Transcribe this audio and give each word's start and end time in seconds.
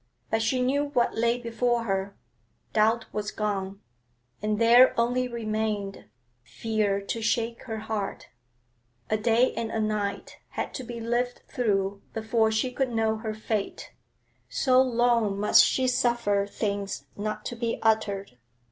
But 0.31 0.41
she 0.41 0.63
knew 0.63 0.85
what 0.85 1.13
lay 1.13 1.39
before 1.39 1.83
her; 1.83 2.17
doubt 2.73 3.05
was 3.13 3.29
gone, 3.29 3.81
and 4.41 4.57
there 4.59 4.99
only 4.99 5.27
remained 5.27 6.05
fear 6.41 6.99
to 7.01 7.21
shake 7.21 7.61
her 7.65 7.77
heart. 7.81 8.27
A 9.11 9.17
day 9.17 9.53
and 9.53 9.69
a 9.69 9.79
night 9.79 10.39
had 10.53 10.73
to 10.73 10.83
be 10.83 10.99
lived 10.99 11.43
through 11.47 12.01
before 12.15 12.51
she 12.51 12.71
could 12.71 12.89
know 12.89 13.17
her 13.17 13.35
fate, 13.35 13.93
so 14.49 14.81
long 14.81 15.39
must 15.39 15.63
she 15.63 15.87
suffer 15.87 16.47
things 16.47 17.05
not 17.15 17.45
to 17.45 17.55
be 17.55 17.77
uttered. 17.83 18.39